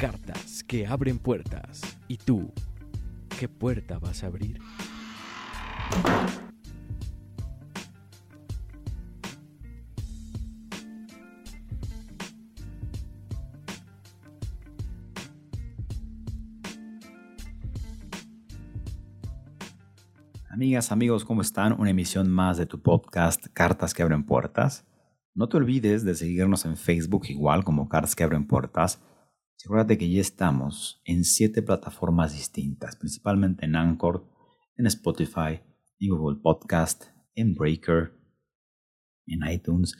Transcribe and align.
Cartas 0.00 0.64
que 0.64 0.86
abren 0.86 1.18
puertas. 1.18 1.82
¿Y 2.08 2.16
tú, 2.16 2.50
qué 3.38 3.50
puerta 3.50 3.98
vas 3.98 4.24
a 4.24 4.28
abrir? 4.28 4.58
Amigas, 20.48 20.92
amigos, 20.92 21.26
¿cómo 21.26 21.42
están? 21.42 21.78
Una 21.78 21.90
emisión 21.90 22.30
más 22.30 22.56
de 22.56 22.64
tu 22.64 22.80
podcast 22.80 23.48
Cartas 23.52 23.92
que 23.92 24.02
abren 24.02 24.24
puertas. 24.24 24.86
No 25.34 25.50
te 25.50 25.58
olvides 25.58 26.06
de 26.06 26.14
seguirnos 26.14 26.64
en 26.64 26.78
Facebook 26.78 27.26
igual 27.28 27.64
como 27.64 27.90
Cartas 27.90 28.16
que 28.16 28.24
abren 28.24 28.46
puertas. 28.46 28.98
Asegúrate 29.60 29.98
que 29.98 30.10
ya 30.10 30.22
estamos 30.22 31.02
en 31.04 31.22
siete 31.22 31.60
plataformas 31.60 32.32
distintas, 32.32 32.96
principalmente 32.96 33.66
en 33.66 33.76
Anchor, 33.76 34.26
en 34.78 34.86
Spotify, 34.86 35.60
en 35.98 36.08
Google 36.16 36.40
Podcast, 36.42 37.04
en 37.34 37.54
Breaker, 37.54 38.18
en 39.26 39.46
iTunes. 39.52 39.98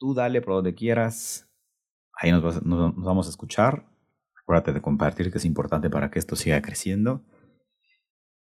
Tú 0.00 0.14
dale 0.14 0.42
por 0.42 0.54
donde 0.54 0.74
quieras. 0.74 1.48
Ahí 2.20 2.32
nos, 2.32 2.60
vamos 2.64 3.28
a 3.28 3.30
escuchar. 3.30 3.88
Acuérdate 4.42 4.72
de 4.72 4.82
compartir, 4.82 5.30
que 5.30 5.38
es 5.38 5.44
importante 5.44 5.88
para 5.88 6.10
que 6.10 6.18
esto 6.18 6.34
siga 6.34 6.60
creciendo. 6.60 7.24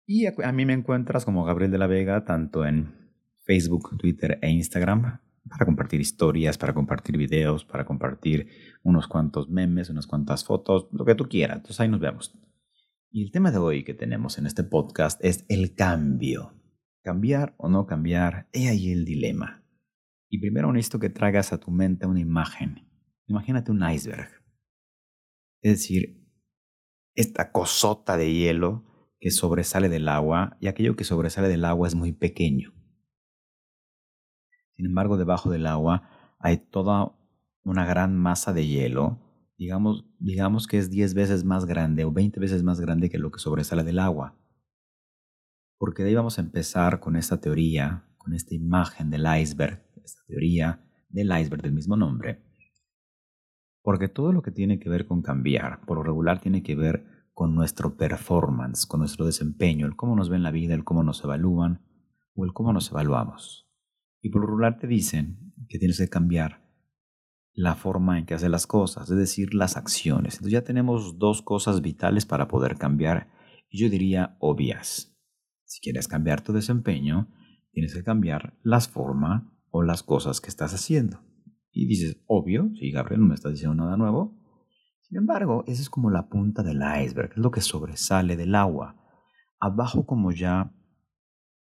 Y 0.08 0.26
a, 0.26 0.52
mí 0.52 0.66
me 0.66 0.74
encuentras 0.74 1.26
como 1.26 1.46
Gabriel 1.46 1.70
de 1.70 1.78
la 1.78 1.86
Vega, 1.86 2.26
tanto 2.26 2.66
en 2.66 3.14
Facebook, 3.46 3.96
Twitter 4.00 4.40
e 4.42 4.50
Instagram, 4.50 5.22
para 5.50 5.66
compartir 5.66 6.02
historias, 6.02 6.58
para 6.58 6.74
compartir 6.74 7.18
videos, 7.18 7.66
para 7.66 7.86
compartir 7.86 8.50
unos 8.84 9.08
cuantos 9.08 9.50
memes, 9.50 9.90
unas 9.90 10.08
cuantas 10.08 10.44
fotos, 10.44 10.88
lo 10.92 11.06
que 11.06 11.16
tú 11.16 11.28
quieras. 11.28 11.58
Entonces 11.58 11.80
ahí 11.80 11.90
nos 11.90 12.00
vemos. 12.00 12.34
Y 13.12 13.24
el 13.24 13.32
tema 13.32 13.52
de 13.52 13.58
hoy 13.58 13.84
que 13.84 13.94
tenemos 13.94 14.38
en 14.38 14.46
este 14.46 14.64
podcast 14.64 15.24
es 15.24 15.46
el 15.50 15.76
cambio. 15.76 16.54
Cambiar 17.04 17.56
o 17.58 17.70
no 17.70 17.86
cambiar, 17.86 18.50
he 18.52 18.68
ahí 18.68 18.92
el 18.92 19.06
dilema. 19.06 19.64
Y 20.30 20.40
primero 20.40 20.72
necesito 20.74 21.00
que 21.00 21.10
traigas 21.10 21.54
a 21.54 21.60
tu 21.60 21.72
mente 21.72 22.06
una 22.06 22.20
imagen. 22.20 22.90
Imagínate 23.28 23.72
un 23.72 23.90
iceberg. 23.90 24.30
Es 25.62 25.72
decir, 25.80 26.28
esta 27.16 27.52
cosota 27.52 28.18
de 28.18 28.34
hielo 28.34 28.86
que 29.20 29.32
sobresale 29.32 29.90
del 29.90 30.08
agua 30.08 30.58
y 30.60 30.68
aquello 30.68 30.96
que 30.96 31.04
sobresale 31.04 31.48
del 31.48 31.66
agua 31.66 31.88
es 31.88 31.96
muy 31.96 32.12
pequeño. 32.12 32.77
Sin 34.78 34.86
embargo, 34.86 35.18
debajo 35.18 35.50
del 35.50 35.66
agua 35.66 36.08
hay 36.40 36.58
toda 36.58 37.18
una 37.64 37.84
gran 37.86 38.16
masa 38.16 38.54
de 38.54 38.68
hielo, 38.68 39.20
digamos, 39.58 40.06
digamos 40.20 40.68
que 40.68 40.78
es 40.78 40.92
10 40.92 41.16
veces 41.16 41.44
más 41.44 41.66
grande 41.66 42.06
o 42.06 42.12
20 42.12 42.40
veces 42.40 42.62
más 42.62 42.80
grande 42.80 43.10
que 43.10 43.18
lo 43.18 43.32
que 43.32 43.40
sobresale 43.40 43.84
del 43.84 43.98
agua. 43.98 44.38
Porque 45.80 46.04
de 46.04 46.10
ahí 46.10 46.16
vamos 46.16 46.38
a 46.38 46.42
empezar 46.42 47.00
con 47.00 47.16
esta 47.16 47.42
teoría, 47.42 48.06
con 48.20 48.36
esta 48.36 48.54
imagen 48.54 49.10
del 49.10 49.26
iceberg, 49.42 49.84
esta 50.04 50.22
teoría 50.28 50.88
del 51.10 51.32
iceberg 51.36 51.64
del 51.64 51.74
mismo 51.74 51.98
nombre. 51.98 52.44
Porque 53.82 54.10
todo 54.10 54.32
lo 54.32 54.44
que 54.44 54.52
tiene 54.52 54.80
que 54.80 54.90
ver 54.90 55.08
con 55.08 55.24
cambiar, 55.24 55.82
por 55.88 55.98
lo 55.98 56.04
regular 56.04 56.40
tiene 56.40 56.62
que 56.62 56.76
ver 56.76 57.28
con 57.34 57.56
nuestro 57.56 57.98
performance, 57.98 58.86
con 58.86 59.00
nuestro 59.00 59.26
desempeño, 59.26 59.88
el 59.88 59.96
cómo 59.96 60.16
nos 60.16 60.30
ven 60.30 60.44
la 60.44 60.52
vida, 60.52 60.76
el 60.76 60.84
cómo 60.84 61.02
nos 61.02 61.24
evalúan 61.24 61.82
o 62.36 62.46
el 62.46 62.54
cómo 62.54 62.74
nos 62.74 62.92
evaluamos. 62.92 63.67
Y 64.22 64.30
por 64.30 64.42
lo 64.50 64.78
te 64.78 64.88
dicen 64.88 65.54
que 65.70 65.80
tienes 65.80 65.98
que 65.98 66.10
cambiar 66.10 66.68
la 67.54 67.76
forma 67.76 68.20
en 68.20 68.26
que 68.26 68.36
haces 68.36 68.52
las 68.52 68.68
cosas, 68.68 69.10
es 69.10 69.18
decir, 69.18 69.54
las 69.54 69.78
acciones. 69.78 70.36
Entonces 70.36 70.54
ya 70.54 70.64
tenemos 70.64 71.18
dos 71.18 71.42
cosas 71.42 71.82
vitales 71.82 72.26
para 72.26 72.48
poder 72.48 72.78
cambiar, 72.78 73.32
y 73.70 73.82
yo 73.82 73.90
diría 73.90 74.38
obvias. 74.40 75.18
Si 75.66 75.82
quieres 75.82 76.08
cambiar 76.08 76.42
tu 76.42 76.54
desempeño, 76.54 77.34
tienes 77.72 77.94
que 77.94 78.04
cambiar 78.04 78.58
las 78.62 78.88
formas 78.88 79.44
o 79.72 79.82
las 79.82 80.04
cosas 80.04 80.40
que 80.40 80.50
estás 80.50 80.74
haciendo. 80.74 81.20
Y 81.72 81.88
dices, 81.88 82.24
obvio, 82.28 82.72
sí, 82.80 82.92
Gabriel, 82.92 83.22
no 83.22 83.28
me 83.28 83.36
estás 83.36 83.54
diciendo 83.54 83.76
nada 83.76 83.98
nuevo. 83.98 84.38
Sin 85.02 85.18
embargo, 85.18 85.64
esa 85.68 85.82
es 85.82 85.90
como 85.90 86.10
la 86.10 86.28
punta 86.28 86.62
del 86.64 86.82
iceberg, 87.02 87.32
es 87.32 87.38
lo 87.38 87.52
que 87.52 87.62
sobresale 87.62 88.36
del 88.36 88.56
agua. 88.56 88.96
Abajo, 89.60 90.06
como 90.06 90.32
ya 90.32 90.74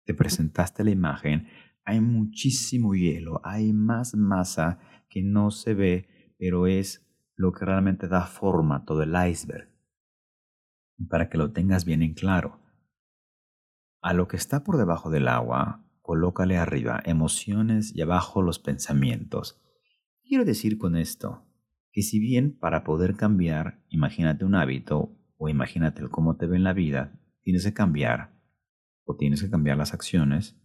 te 0.05 0.15
presentaste 0.15 0.83
la 0.83 0.91
imagen, 0.91 1.47
hay 1.89 2.03
muchísimo 2.03 2.95
hielo, 2.95 3.41
hay 3.45 3.73
más 3.73 4.15
masa 4.15 4.79
que 5.09 5.23
no 5.23 5.51
se 5.51 5.73
ve, 5.73 6.35
pero 6.39 6.67
es 6.67 7.09
lo 7.35 7.51
que 7.53 7.65
realmente 7.65 8.09
da 8.09 8.27
forma 8.27 8.85
todo 8.85 9.03
el 9.03 9.15
iceberg. 9.31 9.71
Para 11.09 11.31
que 11.31 11.39
lo 11.39 11.53
tengas 11.53 11.87
bien 11.87 12.03
en 12.03 12.13
claro. 12.13 12.61
A 14.03 14.13
lo 14.13 14.29
que 14.29 14.37
está 14.37 14.65
por 14.65 14.77
debajo 14.77 15.09
del 15.09 15.29
agua, 15.29 15.83
colócale 16.03 16.59
arriba 16.59 17.01
emociones 17.07 17.97
y 17.97 18.03
abajo 18.03 18.43
los 18.43 18.59
pensamientos. 18.59 19.59
Quiero 20.23 20.45
decir 20.45 20.77
con 20.77 20.95
esto 20.95 21.47
que 21.91 22.03
si 22.03 22.21
bien 22.21 22.59
para 22.59 22.85
poder 22.85 23.17
cambiar, 23.17 23.83
imagínate 23.89 24.45
un 24.45 24.57
hábito 24.57 25.17
o 25.39 25.49
imagínate 25.49 26.03
el 26.03 26.11
cómo 26.11 26.37
te 26.37 26.47
ve 26.47 26.57
en 26.57 26.65
la 26.65 26.75
vida, 26.75 27.19
tienes 27.41 27.65
que 27.65 27.73
cambiar 27.73 28.39
o 29.05 29.17
tienes 29.17 29.43
que 29.43 29.49
cambiar 29.49 29.79
las 29.79 29.95
acciones, 29.95 30.61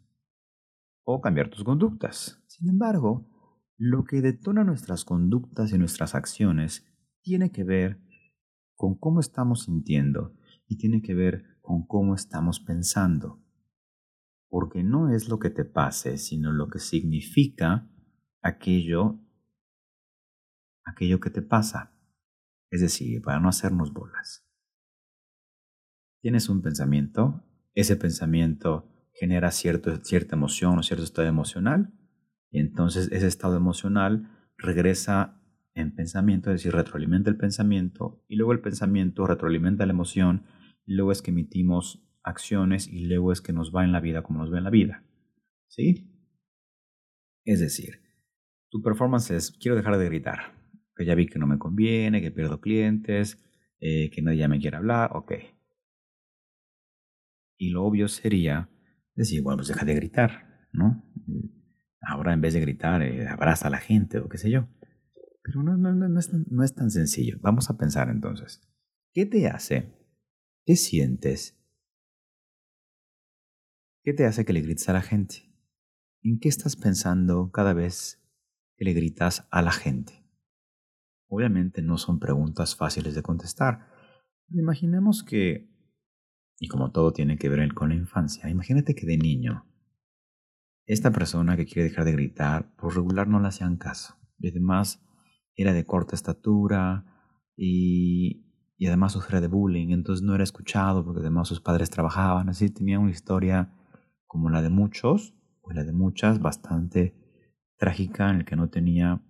o 1.04 1.22
cambiar 1.22 1.50
tus 1.50 1.64
conductas. 1.64 2.44
Sin 2.48 2.70
embargo, 2.70 3.30
lo 3.78 4.04
que 4.04 4.22
detona 4.22 4.64
nuestras 4.64 5.06
conductas 5.06 5.72
y 5.74 5.78
nuestras 5.78 6.16
acciones 6.16 6.86
tiene 7.22 7.52
que 7.52 7.64
ver 7.64 8.02
con 8.76 8.98
cómo 8.98 9.20
estamos 9.20 9.64
sintiendo 9.64 10.36
y 10.68 10.78
tiene 10.78 11.02
que 11.02 11.14
ver 11.14 11.46
con 11.62 11.86
cómo 11.86 12.16
estamos 12.16 12.60
pensando. 12.60 13.42
Porque 14.50 14.84
no 14.84 15.10
es 15.10 15.30
lo 15.30 15.40
que 15.40 15.50
te 15.50 15.66
pase, 15.66 16.18
sino 16.18 16.52
lo 16.52 16.68
que 16.68 16.80
significa 16.80 17.90
aquello 18.42 19.20
aquello 20.86 21.20
que 21.20 21.30
te 21.30 21.42
pasa. 21.42 21.92
Es 22.70 22.82
decir, 22.82 23.22
para 23.22 23.40
no 23.40 23.50
hacernos 23.50 23.94
bolas. 23.94 24.48
Tienes 26.22 26.50
un 26.50 26.62
pensamiento, 26.62 27.44
ese 27.74 27.96
pensamiento 27.96 28.93
genera 29.14 29.52
cierto, 29.52 29.96
cierta 30.04 30.36
emoción 30.36 30.80
o 30.80 30.84
cierto 30.84 31.04
estado 31.04 31.28
emocional, 31.28 31.94
y 32.50 32.60
entonces 32.60 33.12
ese 33.12 33.28
estado 33.28 33.58
emocional 33.58 34.30
regresa 34.58 35.42
en 35.76 35.96
pensamiento, 35.96 36.52
es 36.52 36.62
decir, 36.62 36.74
retroalimenta 36.74 37.30
el 37.30 37.38
pensamiento, 37.38 38.24
y 38.28 38.36
luego 38.36 38.54
el 38.54 38.62
pensamiento 38.62 39.26
retroalimenta 39.26 39.86
la 39.86 39.94
emoción, 39.94 40.46
y 40.86 40.94
luego 40.96 41.12
es 41.12 41.22
que 41.22 41.32
emitimos 41.32 42.08
acciones, 42.24 42.88
y 42.88 43.06
luego 43.06 43.32
es 43.32 43.42
que 43.42 43.54
nos 43.54 43.74
va 43.74 43.84
en 43.84 43.92
la 43.92 44.00
vida 44.00 44.24
como 44.24 44.40
nos 44.40 44.54
va 44.54 44.58
en 44.58 44.64
la 44.64 44.70
vida. 44.70 45.04
¿Sí? 45.68 46.10
Es 47.46 47.60
decir, 47.60 48.02
tu 48.70 48.82
performance 48.82 49.32
es, 49.32 49.52
quiero 49.52 49.76
dejar 49.76 49.98
de 49.98 50.06
gritar, 50.06 50.54
que 50.96 51.06
ya 51.06 51.16
vi 51.16 51.28
que 51.28 51.40
no 51.40 51.48
me 51.48 51.58
conviene, 51.58 52.22
que 52.22 52.32
pierdo 52.32 52.62
clientes, 52.62 53.44
eh, 53.80 54.10
que 54.12 54.22
nadie 54.22 54.48
me 54.48 54.60
quiere 54.60 54.78
hablar, 54.78 55.12
ok. 55.14 55.34
Y 57.58 57.70
lo 57.70 57.84
obvio 57.84 58.08
sería 58.08 58.70
decir, 59.16 59.42
bueno, 59.42 59.58
pues 59.58 59.68
deja 59.68 59.86
de 59.86 59.96
gritar, 59.96 60.68
¿no? 60.72 61.04
Ahora 62.02 62.34
en 62.34 62.42
vez 62.42 62.54
de 62.54 62.60
gritar, 62.60 63.02
eh, 63.02 63.28
abraza 63.28 63.68
a 63.68 63.72
la 63.72 63.78
gente 63.78 64.20
o 64.20 64.28
qué 64.28 64.38
sé 64.38 64.50
yo. 64.50 64.68
Pero 65.44 65.64
no, 65.64 65.78
no, 65.78 65.94
no, 65.94 66.20
es, 66.20 66.32
no 66.34 66.64
es 66.64 66.74
tan 66.74 66.90
sencillo. 66.90 67.38
Vamos 67.42 67.70
a 67.70 67.78
pensar 67.78 68.10
entonces. 68.10 68.62
¿Qué 69.14 69.26
te 69.26 69.48
hace? 69.48 69.94
¿Qué 70.66 70.76
sientes? 70.76 71.60
¿Qué 74.04 74.14
te 74.14 74.26
hace 74.26 74.46
que 74.46 74.54
le 74.54 74.62
grites 74.62 74.90
a 74.90 74.94
la 74.94 75.02
gente? 75.02 75.54
¿En 76.22 76.40
qué 76.40 76.50
estás 76.50 76.76
pensando 76.76 77.52
cada 77.52 77.74
vez 77.74 78.22
que 78.78 78.86
le 78.86 78.94
gritas 78.94 79.48
a 79.52 79.62
la 79.62 79.72
gente? 79.72 80.26
Obviamente 81.28 81.82
no 81.82 81.98
son 81.98 82.20
preguntas 82.20 82.76
fáciles 82.76 83.16
de 83.16 83.24
contestar. 83.24 83.88
Imaginemos 84.50 85.24
que 85.24 85.73
y 86.60 86.68
como 86.68 86.92
todo 86.92 87.14
tiene 87.14 87.38
que 87.38 87.50
ver 87.50 87.74
con 87.74 87.90
la 87.90 87.96
infancia, 87.96 88.50
imagínate 88.50 88.96
que 88.96 89.06
de 89.06 89.18
niño, 89.18 89.66
esta 90.86 91.12
persona 91.12 91.56
que 91.56 91.66
quiere 91.66 91.90
dejar 91.90 92.06
de 92.06 92.12
gritar, 92.12 92.76
por 92.76 92.96
regular 92.96 93.28
no 93.28 93.40
le 93.40 93.48
hacían 93.48 93.78
caso. 93.78 94.16
Y 94.38 94.50
además 94.50 95.02
era 95.56 95.72
de 95.74 95.86
corta 95.86 96.16
estatura 96.16 97.06
y 97.56 98.44
además 98.86 99.14
sufría 99.14 99.40
de 99.40 99.48
bullying, 99.48 99.90
entonces 99.92 100.26
no 100.26 100.36
era 100.36 100.44
escuchado 100.44 101.06
porque 101.06 101.22
además 101.22 101.48
sus 101.48 101.62
padres 101.62 101.90
trabajaban, 101.90 102.50
así 102.50 102.70
tenía 102.70 103.00
una 103.00 103.12
historia 103.12 103.72
como 104.28 104.50
la 104.50 104.62
de 104.62 104.70
muchos, 104.70 105.34
o 105.62 105.72
la 105.72 105.84
de 105.84 105.94
muchas, 105.94 106.42
bastante 106.42 107.16
trágica 107.78 108.30
en 108.30 108.38
el 108.38 108.46
que 108.46 108.58
no 108.58 108.70
tenía 108.70 109.22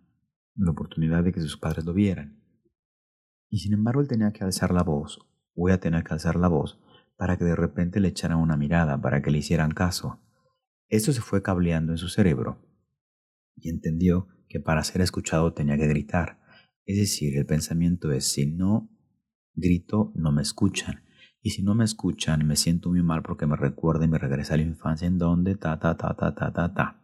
la 0.55 0.71
oportunidad 0.71 1.23
de 1.23 1.31
que 1.31 1.41
sus 1.41 1.57
padres 1.57 1.85
lo 1.85 1.93
vieran. 1.93 2.41
Y 3.49 3.59
sin 3.59 3.73
embargo 3.73 4.01
él 4.01 4.07
tenía 4.07 4.31
que 4.31 4.43
alzar 4.43 4.73
la 4.73 4.81
voz, 4.81 5.19
voy 5.55 5.71
a 5.71 5.79
tener 5.79 6.03
que 6.03 6.13
alzar 6.13 6.35
la 6.35 6.47
voz, 6.47 6.79
para 7.15 7.37
que 7.37 7.45
de 7.45 7.55
repente 7.55 7.99
le 7.99 8.09
echaran 8.09 8.39
una 8.39 8.57
mirada, 8.57 8.99
para 8.99 9.21
que 9.21 9.31
le 9.31 9.39
hicieran 9.39 9.71
caso. 9.71 10.21
Eso 10.89 11.13
se 11.13 11.21
fue 11.21 11.41
cableando 11.41 11.91
en 11.93 11.97
su 11.97 12.09
cerebro 12.09 12.61
y 13.55 13.69
entendió 13.69 14.27
que 14.47 14.59
para 14.59 14.83
ser 14.83 15.01
escuchado 15.01 15.53
tenía 15.53 15.77
que 15.77 15.87
gritar. 15.87 16.39
Es 16.85 16.97
decir, 16.97 17.37
el 17.37 17.45
pensamiento 17.45 18.11
es, 18.11 18.25
si 18.25 18.45
no 18.45 18.89
grito, 19.55 20.11
no 20.15 20.31
me 20.31 20.41
escuchan. 20.41 21.03
Y 21.41 21.51
si 21.51 21.61
no 21.61 21.75
me 21.75 21.83
escuchan, 21.83 22.45
me 22.47 22.55
siento 22.55 22.89
muy 22.89 23.03
mal 23.03 23.21
porque 23.21 23.45
me 23.45 23.55
recuerda 23.55 24.05
y 24.05 24.07
me 24.07 24.17
regresa 24.17 24.53
a 24.53 24.57
la 24.57 24.63
infancia 24.63 25.07
en 25.07 25.17
donde 25.17 25.55
ta, 25.55 25.77
ta, 25.79 25.97
ta, 25.97 26.15
ta, 26.15 26.33
ta, 26.33 26.53
ta, 26.53 26.73
ta. 26.73 26.99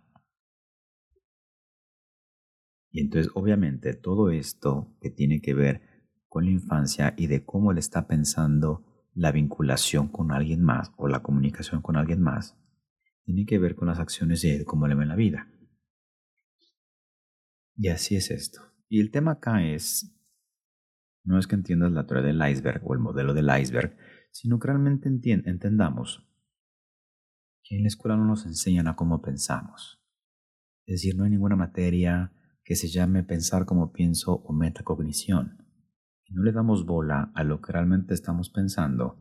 Y 2.92 3.02
entonces, 3.02 3.32
obviamente, 3.36 3.94
todo 3.94 4.32
esto 4.32 4.98
que 5.02 5.10
tiene 5.10 5.42
que 5.42 5.54
ver 5.54 5.82
con 6.28 6.46
la 6.46 6.52
infancia 6.52 7.14
y 7.18 7.28
de 7.28 7.44
cómo 7.44 7.72
él 7.72 7.78
está 7.78 8.08
pensando 8.08 8.89
la 9.20 9.34
vinculación 9.34 10.08
con 10.08 10.32
alguien 10.32 10.64
más 10.64 10.94
o 10.96 11.10
la 11.10 11.22
comunicación 11.22 11.82
con 11.82 11.98
alguien 11.98 12.22
más, 12.22 12.58
tiene 13.26 13.46
que 13.46 13.60
ver 13.60 13.76
con 13.76 13.90
las 13.90 14.00
acciones 14.00 14.42
de 14.42 14.56
él, 14.56 14.66
cómo 14.66 14.88
le 14.88 14.96
ve 14.96 15.04
en 15.04 15.10
la 15.10 15.18
vida. 15.18 15.52
Y 17.76 17.90
así 17.90 18.16
es 18.16 18.32
esto. 18.32 18.62
Y 18.88 19.02
el 19.02 19.12
tema 19.12 19.32
acá 19.32 19.62
es, 19.66 20.18
no 21.26 21.38
es 21.38 21.48
que 21.48 21.56
entiendas 21.56 21.92
la 21.92 22.08
teoría 22.08 22.28
del 22.28 22.50
iceberg 22.50 22.82
o 22.86 22.94
el 22.94 23.00
modelo 23.00 23.34
del 23.34 23.50
iceberg, 23.62 23.98
sino 24.32 24.58
que 24.58 24.68
realmente 24.68 25.10
entendamos 25.10 26.26
que 27.62 27.76
en 27.76 27.82
la 27.82 27.90
escuela 27.90 28.16
no 28.16 28.24
nos 28.24 28.46
enseñan 28.46 28.88
a 28.88 28.96
cómo 28.96 29.22
pensamos. 29.22 30.02
Es 30.86 31.02
decir, 31.02 31.18
no 31.18 31.26
hay 31.26 31.32
ninguna 31.32 31.58
materia 31.58 32.32
que 32.64 32.78
se 32.78 32.88
llame 32.88 33.24
pensar 33.24 33.66
como 33.66 33.92
pienso 33.92 34.34
o 34.34 34.54
metacognición. 34.54 35.69
Y 36.30 36.34
no 36.36 36.44
le 36.44 36.52
damos 36.52 36.86
bola 36.86 37.32
a 37.36 37.44
lo 37.44 37.62
que 37.62 37.72
realmente 37.72 38.14
estamos 38.14 38.50
pensando, 38.50 39.18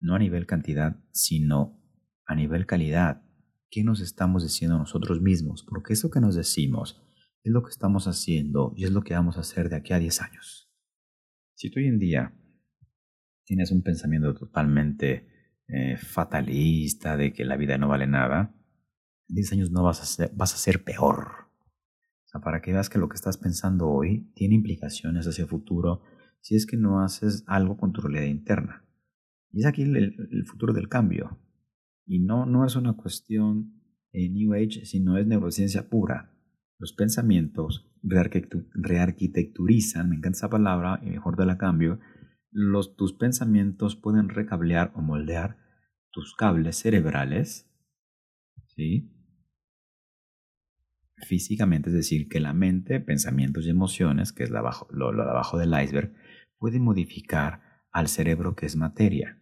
no 0.00 0.14
a 0.14 0.18
nivel 0.18 0.46
cantidad, 0.46 0.96
sino 1.12 1.80
a 2.26 2.34
nivel 2.34 2.66
calidad. 2.66 3.22
¿Qué 3.70 3.84
nos 3.84 4.00
estamos 4.00 4.42
diciendo 4.42 4.76
nosotros 4.76 5.20
mismos? 5.20 5.64
Porque 5.64 5.92
eso 5.92 6.10
que 6.10 6.20
nos 6.20 6.34
decimos 6.34 7.00
es 7.42 7.52
lo 7.52 7.62
que 7.62 7.70
estamos 7.70 8.06
haciendo 8.06 8.72
y 8.76 8.84
es 8.84 8.90
lo 8.90 9.02
que 9.02 9.14
vamos 9.14 9.36
a 9.36 9.40
hacer 9.40 9.68
de 9.68 9.76
aquí 9.76 9.92
a 9.92 9.98
10 9.98 10.20
años. 10.22 10.70
Si 11.54 11.70
tú 11.70 11.80
hoy 11.80 11.86
en 11.86 11.98
día 11.98 12.34
tienes 13.44 13.70
un 13.70 13.82
pensamiento 13.82 14.34
totalmente 14.34 15.28
eh, 15.68 15.96
fatalista 15.96 17.16
de 17.16 17.32
que 17.32 17.44
la 17.44 17.56
vida 17.56 17.78
no 17.78 17.88
vale 17.88 18.06
nada, 18.06 18.54
en 19.28 19.36
10 19.36 19.52
años 19.52 19.70
no 19.70 19.82
vas 19.82 20.00
a 20.02 20.04
ser, 20.04 20.30
vas 20.34 20.54
a 20.54 20.58
ser 20.58 20.84
peor. 20.84 21.41
Para 22.40 22.62
que 22.62 22.72
veas 22.72 22.88
que 22.88 22.98
lo 22.98 23.08
que 23.08 23.16
estás 23.16 23.36
pensando 23.36 23.88
hoy 23.88 24.32
tiene 24.34 24.54
implicaciones 24.54 25.26
hacia 25.26 25.42
el 25.42 25.48
futuro 25.48 26.02
si 26.40 26.56
es 26.56 26.66
que 26.66 26.76
no 26.76 27.00
haces 27.00 27.44
algo 27.46 27.76
con 27.76 27.92
tu 27.92 28.00
realidad 28.00 28.24
interna. 28.24 28.84
Y 29.50 29.60
es 29.60 29.66
aquí 29.66 29.82
el, 29.82 30.44
futuro 30.46 30.72
del 30.72 30.88
cambio. 30.88 31.38
Y 32.06 32.20
no, 32.20 32.46
no 32.46 32.64
es 32.64 32.74
una 32.74 32.94
cuestión 32.94 33.74
en 34.12 34.34
New 34.34 34.54
Age, 34.54 34.86
sino 34.86 35.18
es 35.18 35.26
neurociencia 35.26 35.88
pura. 35.88 36.34
Los 36.78 36.94
pensamientos 36.94 37.88
rearquitecturizan, 38.02 40.08
me 40.08 40.16
encanta 40.16 40.36
esa 40.36 40.50
palabra 40.50 41.00
y 41.02 41.10
mejor 41.10 41.36
te 41.36 41.46
la 41.46 41.58
cambio, 41.58 42.00
los, 42.50 42.96
tus 42.96 43.12
pensamientos 43.12 43.94
pueden 43.94 44.28
recablear 44.28 44.90
o 44.96 45.00
moldear 45.00 45.58
tus 46.10 46.34
cables 46.34 46.76
cerebrales, 46.76 47.70
¿sí? 48.66 49.21
Físicamente, 51.26 51.90
es 51.90 51.94
decir, 51.94 52.28
que 52.28 52.40
la 52.40 52.52
mente, 52.52 53.00
pensamientos 53.00 53.66
y 53.66 53.70
emociones, 53.70 54.32
que 54.32 54.44
es 54.44 54.50
lo, 54.50 54.60
de 54.60 55.22
abajo 55.22 55.58
del 55.58 55.72
iceberg, 55.80 56.12
puede 56.58 56.78
modificar 56.78 57.60
al 57.92 58.08
cerebro 58.08 58.54
que 58.54 58.66
es 58.66 58.76
materia. 58.76 59.38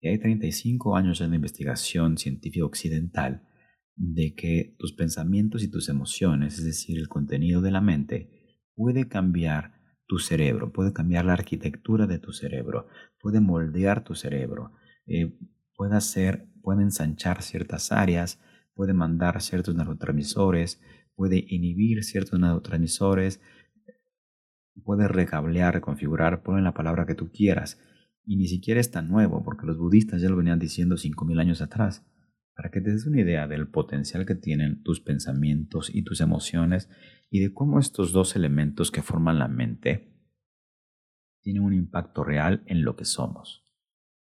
Y 0.00 0.08
hay 0.08 0.18
35 0.18 0.96
años 0.96 1.18
de 1.18 1.26
investigación 1.26 2.18
científica 2.18 2.66
occidental 2.66 3.48
de 3.96 4.34
que 4.34 4.74
tus 4.78 4.92
pensamientos 4.92 5.62
y 5.62 5.70
tus 5.70 5.88
emociones, 5.88 6.58
es 6.58 6.64
decir, 6.64 6.98
el 6.98 7.08
contenido 7.08 7.62
de 7.62 7.70
la 7.70 7.80
mente, 7.80 8.60
puede 8.74 9.08
cambiar 9.08 9.74
tu 10.06 10.18
cerebro, 10.18 10.72
puede 10.72 10.92
cambiar 10.92 11.24
la 11.24 11.32
arquitectura 11.32 12.06
de 12.06 12.18
tu 12.18 12.32
cerebro, 12.32 12.88
puede 13.20 13.40
moldear 13.40 14.04
tu 14.04 14.14
cerebro, 14.14 14.72
eh, 15.06 15.38
puede 15.74 15.96
hacer, 15.96 16.48
puede 16.62 16.82
ensanchar 16.82 17.42
ciertas 17.42 17.92
áreas, 17.92 18.40
puede 18.74 18.92
mandar 18.92 19.40
ciertos 19.40 19.74
neurotransmisores, 19.74 20.80
puede 21.14 21.44
inhibir 21.48 22.04
ciertos 22.04 22.38
neurotransmisores, 22.40 23.40
puede 24.82 25.08
recablear, 25.08 25.74
reconfigurar, 25.74 26.42
poner 26.42 26.62
la 26.62 26.74
palabra 26.74 27.06
que 27.06 27.14
tú 27.14 27.30
quieras. 27.30 27.80
Y 28.24 28.36
ni 28.36 28.46
siquiera 28.48 28.80
es 28.80 28.90
tan 28.90 29.08
nuevo, 29.08 29.42
porque 29.44 29.66
los 29.66 29.78
budistas 29.78 30.22
ya 30.22 30.28
lo 30.28 30.36
venían 30.36 30.58
diciendo 30.58 30.96
5.000 30.96 31.40
años 31.40 31.60
atrás. 31.60 32.06
Para 32.56 32.70
que 32.70 32.80
te 32.80 32.90
des 32.90 33.06
una 33.06 33.20
idea 33.20 33.48
del 33.48 33.68
potencial 33.68 34.24
que 34.26 34.34
tienen 34.34 34.82
tus 34.82 35.00
pensamientos 35.00 35.90
y 35.92 36.04
tus 36.04 36.20
emociones 36.20 36.88
y 37.30 37.40
de 37.40 37.52
cómo 37.52 37.80
estos 37.80 38.12
dos 38.12 38.36
elementos 38.36 38.90
que 38.90 39.02
forman 39.02 39.38
la 39.38 39.48
mente 39.48 40.14
tienen 41.42 41.62
un 41.62 41.74
impacto 41.74 42.24
real 42.24 42.62
en 42.66 42.84
lo 42.84 42.96
que 42.96 43.04
somos. 43.04 43.64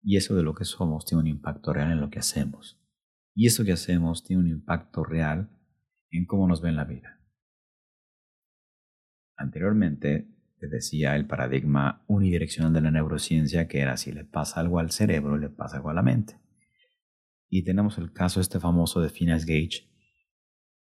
Y 0.02 0.18
eso 0.18 0.36
de 0.36 0.44
lo 0.44 0.56
que 0.56 0.66
somos 0.66 1.06
tiene 1.06 1.22
un 1.22 1.28
impacto 1.28 1.74
real 1.74 1.92
en 1.92 2.00
lo 2.00 2.10
que 2.10 2.20
hacemos. 2.20 2.82
Y 3.36 3.48
eso 3.48 3.66
que 3.66 3.74
hacemos 3.74 4.24
tiene 4.24 4.44
un 4.44 4.50
impacto 4.50 5.04
real 5.04 5.50
en 6.18 6.26
cómo 6.26 6.48
nos 6.48 6.62
ven 6.62 6.76
la 6.76 6.86
vida. 6.86 7.20
Anteriormente 9.38 10.28
te 10.60 10.68
decía 10.68 11.16
el 11.16 11.28
paradigma 11.28 12.04
unidireccional 12.08 12.74
de 12.74 12.82
la 12.82 12.92
neurociencia 12.92 13.68
que 13.68 13.80
era 13.80 13.98
si 13.98 14.12
le 14.12 14.24
pasa 14.24 14.62
algo 14.62 14.80
al 14.80 14.92
cerebro, 14.92 15.38
le 15.38 15.50
pasa 15.50 15.78
algo 15.78 15.90
a 15.90 15.94
la 15.94 16.04
mente. 16.04 16.40
Y 17.50 17.64
tenemos 17.64 17.98
el 17.98 18.12
caso 18.12 18.40
este 18.40 18.60
famoso 18.60 19.02
de 19.02 19.10
Phineas 19.10 19.46
Gage, 19.46 19.90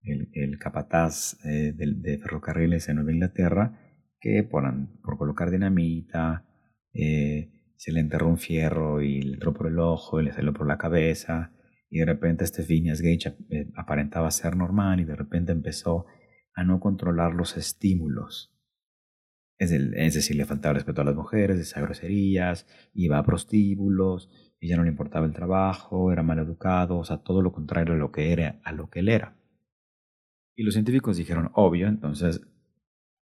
el, 0.04 0.58
capataz 0.60 1.38
eh, 1.46 1.74
de, 1.74 2.18
ferrocarriles 2.18 2.90
en 2.90 2.96
Nueva 2.96 3.14
Inglaterra, 3.14 3.80
que 4.20 4.44
por, 4.44 4.64
por 5.02 5.18
colocar 5.18 5.50
dinamita 5.50 6.46
eh, 6.94 7.74
se 7.78 7.92
le 7.92 8.00
enterró 8.00 8.28
un 8.28 8.38
fierro 8.38 9.02
y 9.02 9.22
le 9.22 9.34
entró 9.34 9.54
por 9.54 9.68
el 9.68 9.80
ojo 9.80 10.20
y 10.20 10.26
le 10.26 10.34
salió 10.34 10.54
por 10.54 10.68
la 10.68 10.78
cabeza. 10.78 11.52
Y 11.92 12.00
de 12.00 12.06
repente 12.06 12.46
este 12.46 12.64
Phineas 12.64 13.02
Gage 13.02 13.36
eh, 13.50 13.70
aparentaba 13.76 14.32
ser 14.32 14.56
normal 14.56 15.02
y 15.02 15.06
de 15.06 15.16
repente 15.16 15.52
empezó 15.52 16.06
a 16.56 16.64
no 16.64 16.80
controlar 16.80 17.34
los 17.34 17.58
estímulos. 17.58 18.58
Es, 19.58 19.72
es 19.72 20.14
decir, 20.16 20.38
le 20.38 20.46
faltaba 20.46 20.74
respeto 20.74 21.02
a 21.02 21.04
las 21.04 21.16
mujeres, 21.16 21.58
decía 21.58 21.84
groserías, 21.84 22.66
iba 22.94 23.20
a 23.20 23.24
prostíbulos, 23.24 24.32
y 24.60 24.70
ya 24.70 24.78
no 24.78 24.84
le 24.84 24.90
importaba 24.90 25.26
el 25.26 25.34
trabajo, 25.34 26.12
era 26.12 26.24
mal 26.24 26.40
educado, 26.40 26.98
o 26.98 27.04
sea, 27.04 27.18
todo 27.18 27.42
lo 27.42 27.52
contrario 27.52 27.96
a 27.96 27.98
lo 27.98 28.12
que 28.12 28.32
era, 28.32 28.62
a 28.64 28.72
lo 28.72 28.90
que 28.90 29.00
él 29.00 29.10
era. 29.10 29.36
Y 30.56 30.64
los 30.64 30.76
científicos 30.76 31.18
dijeron, 31.18 31.52
obvio, 31.54 31.88
entonces 31.88 32.42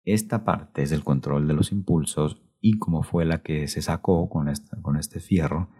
esta 0.04 0.44
parte 0.44 0.82
es 0.82 0.92
el 0.92 1.04
control 1.04 1.48
de 1.48 1.54
los 1.54 1.72
impulsos 1.72 2.40
y 2.60 2.78
como 2.78 3.02
fue 3.02 3.24
la 3.24 3.42
que 3.42 3.68
se 3.68 3.82
sacó 3.82 4.28
con, 4.28 4.50
con 4.80 4.96
este 4.96 5.20
fierro, 5.20 5.70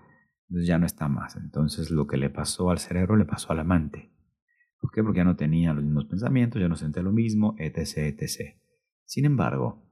entonces 0.49 0.69
ya 0.69 0.79
no 0.79 0.87
está 0.87 1.09
más. 1.09 1.37
Entonces 1.37 1.91
lo 1.91 2.07
que 2.07 2.17
le 2.17 2.31
pasó 2.31 2.71
al 2.71 2.79
cerebro 2.79 3.17
le 3.17 3.25
pasó 3.25 3.53
al 3.53 3.61
amante. 3.61 4.13
¿Por 4.79 4.91
qué? 4.91 5.03
Porque 5.03 5.19
ya 5.19 5.25
no 5.25 5.37
tenía 5.37 5.73
los 5.73 5.85
mismos 5.85 6.07
pensamientos, 6.07 6.61
ya 6.61 6.69
no 6.69 6.77
sentía 6.77 7.03
lo 7.03 7.13
mismo, 7.13 7.55
etc, 7.59 8.19
etc. 8.21 8.57
Sin 9.05 9.25
embargo, 9.25 9.83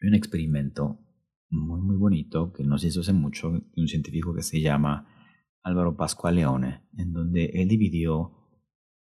hay 0.00 0.08
un 0.08 0.14
experimento 0.14 1.00
muy, 1.48 1.80
muy 1.80 1.96
bonito 1.96 2.52
que 2.52 2.64
no 2.64 2.76
se 2.78 2.88
hizo 2.88 3.00
hace 3.00 3.12
mucho, 3.12 3.50
de 3.50 3.80
un 3.80 3.88
científico 3.88 4.34
que 4.34 4.42
se 4.42 4.60
llama 4.60 5.08
Álvaro 5.62 5.96
Pascualeone, 5.96 6.86
en 6.96 7.12
donde 7.12 7.46
él 7.54 7.68
dividió 7.68 8.32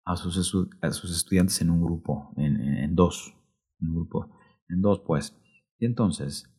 a 0.05 0.15
sus, 0.15 0.37
a 0.81 0.91
sus 0.91 1.15
estudiantes 1.15 1.61
en 1.61 1.69
un 1.69 1.83
grupo, 1.83 2.33
en, 2.37 2.55
en, 2.61 2.95
dos, 2.95 3.35
en 3.81 3.89
un 3.89 3.95
grupo, 3.95 4.31
en 4.69 4.81
dos 4.81 5.01
pues. 5.05 5.37
Y 5.79 5.85
entonces, 5.85 6.49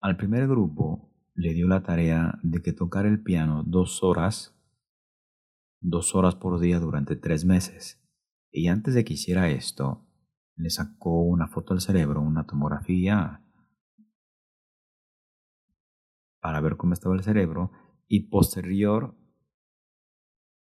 al 0.00 0.16
primer 0.16 0.46
grupo 0.46 1.15
le 1.36 1.52
dio 1.52 1.68
la 1.68 1.82
tarea 1.82 2.38
de 2.42 2.62
que 2.62 2.72
tocara 2.72 3.08
el 3.08 3.22
piano 3.22 3.62
dos 3.64 4.02
horas, 4.02 4.58
dos 5.80 6.14
horas 6.14 6.34
por 6.34 6.58
día 6.58 6.80
durante 6.80 7.14
tres 7.14 7.44
meses. 7.44 8.02
Y 8.50 8.68
antes 8.68 8.94
de 8.94 9.04
que 9.04 9.14
hiciera 9.14 9.50
esto, 9.50 10.08
le 10.56 10.70
sacó 10.70 11.22
una 11.22 11.46
foto 11.46 11.74
al 11.74 11.82
cerebro, 11.82 12.22
una 12.22 12.46
tomografía, 12.46 13.42
para 16.40 16.60
ver 16.60 16.76
cómo 16.76 16.94
estaba 16.94 17.14
el 17.14 17.22
cerebro, 17.22 17.70
y 18.08 18.28
posterior, 18.30 19.14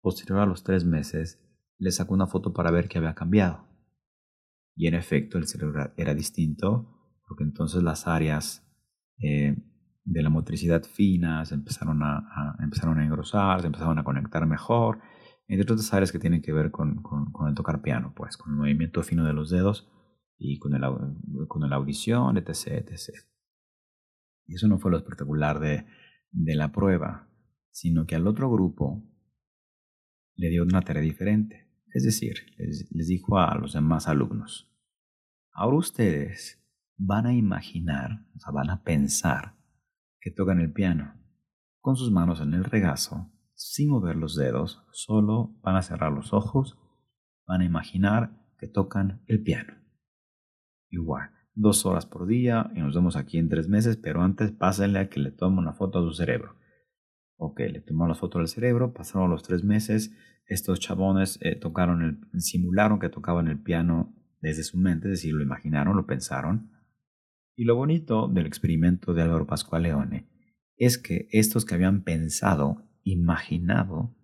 posterior 0.01 0.40
a 0.40 0.46
los 0.46 0.63
tres 0.63 0.86
meses, 0.86 1.44
le 1.80 1.92
sacó 1.92 2.13
una 2.13 2.28
foto 2.28 2.54
para 2.54 2.72
ver 2.72 2.88
qué 2.88 2.98
había 2.98 3.16
cambiado. 3.16 3.68
Y 4.75 4.88
en 4.88 4.94
efecto 4.94 5.38
el 5.38 5.48
cerebro 5.48 5.92
era 5.98 6.13
distinto, 6.13 7.20
porque 7.28 7.44
entonces 7.44 7.84
las 7.84 8.08
áreas 8.08 8.66
eh, 9.18 9.58
de 10.03 10.24
la 10.24 10.29
motricidad 10.29 10.84
fina, 10.84 11.46
se 11.46 11.55
empezaron 11.55 12.01
a, 12.03 12.55
empezaron 12.60 13.00
a 13.00 13.05
engrosar, 13.05 13.62
se 13.62 13.67
empezaron 13.67 14.00
a 14.00 14.03
conectar 14.03 14.46
mejor, 14.46 15.00
entre 15.48 15.72
otras 15.72 15.93
áreas 15.93 16.12
que 16.12 16.20
tienen 16.20 16.41
que 16.41 16.53
ver 16.53 16.72
con, 16.72 17.01
con, 17.01 17.50
el 17.50 17.55
tocar 17.55 17.81
piano, 17.81 18.13
pues, 18.15 18.38
con 18.38 18.53
el 18.53 18.58
movimiento 18.58 19.03
fino 19.03 19.25
de 19.25 19.34
los 19.34 19.50
dedos 19.50 19.89
y 20.38 20.58
con, 20.60 20.74
el, 20.74 20.81
con 21.48 21.70
la 21.70 21.75
audición, 21.75 22.38
etc, 22.38 22.89
etc. 22.89 23.10
Y 24.48 24.55
eso 24.55 24.67
no 24.67 24.79
fue 24.79 24.91
lo 24.91 24.98
espectacular 24.98 25.60
de, 25.60 25.86
de 26.31 26.55
la 26.55 26.72
prueba, 26.72 27.29
sino 27.70 28.05
que 28.05 28.15
al 28.15 28.27
otro 28.27 28.50
grupo 28.50 29.03
le 30.36 30.50
dio 30.50 30.63
una 30.63 30.81
tarea 30.81 31.03
diferente. 31.03 31.70
Es 31.93 32.03
decir, 32.03 32.38
les, 32.58 32.89
les 32.91 33.08
dijo 33.08 33.38
a 33.38 33.53
los 33.55 33.74
demás 33.74 34.08
alumnos, 34.08 34.74
ahora 35.51 35.77
ustedes 35.77 36.58
van 36.98 37.25
a 37.25 37.34
imaginar, 37.34 38.25
o 38.36 38.39
sea, 38.39 38.51
van 38.51 38.70
a 38.70 38.84
pensar 38.84 39.61
que 40.22 40.32
tocan 40.32 40.60
el 40.60 40.72
piano 40.72 41.16
con 41.82 41.96
sus 41.98 42.12
manos 42.12 42.40
en 42.40 42.54
el 42.54 42.63
regazo 42.63 43.32
sin 43.62 43.90
mover 43.90 44.16
los 44.16 44.36
dedos, 44.36 44.84
solo 44.92 45.56
van 45.62 45.75
a 45.75 45.84
cerrar 45.84 46.12
los 46.12 46.34
ojos, 46.34 46.78
van 47.46 47.62
a 47.62 47.66
imaginar 47.66 48.32
que 48.58 48.68
tocan 48.68 49.22
el 49.28 49.44
piano. 49.44 49.75
Igual, 50.90 51.30
dos 51.54 51.86
horas 51.86 52.06
por 52.08 52.25
día 52.25 52.72
y 52.75 52.80
nos 52.80 52.96
vemos 52.96 53.16
aquí 53.16 53.38
en 53.38 53.50
tres 53.50 53.70
meses, 53.70 53.98
pero 53.98 54.24
antes 54.24 54.51
pásenle 54.51 55.00
a 55.00 55.10
que 55.10 55.20
le 55.20 55.32
tome 55.32 55.60
una 55.60 55.74
foto 55.74 56.00
a 56.00 56.01
su 56.01 56.13
cerebro. 56.13 56.56
Ok, 57.38 57.60
le 57.60 57.82
tomó 57.82 58.08
la 58.08 58.16
foto 58.16 58.40
del 58.40 58.48
cerebro, 58.48 58.94
pasaron 58.94 59.30
los 59.30 59.44
tres 59.44 59.63
meses, 59.63 60.12
estos 60.48 60.80
chabones 60.80 61.40
eh, 61.42 61.56
tocaron 61.56 62.01
el, 62.01 62.42
simularon 62.42 63.00
que 63.00 63.10
tocaban 63.10 63.48
el 63.48 63.62
piano 63.62 64.16
desde 64.42 64.63
su 64.63 64.78
mente, 64.78 65.08
es 65.08 65.20
decir, 65.20 65.34
lo 65.34 65.44
imaginaron, 65.44 65.96
lo 65.96 66.06
pensaron. 66.08 66.72
Y 67.55 67.65
lo 67.65 67.75
bonito 67.75 68.27
del 68.27 68.46
experimento 68.46 69.13
de 69.13 69.22
Álvaro 69.22 69.46
Pascual 69.46 69.84
Leone 69.84 70.29
es 70.77 70.98
que 70.98 71.27
estos 71.31 71.65
que 71.65 71.75
habían 71.75 72.03
pensado 72.03 72.88
imaginado 73.03 74.15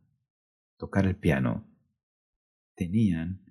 tocar 0.77 1.05
el 1.05 1.15
piano 1.15 1.67
tenían 2.75 3.45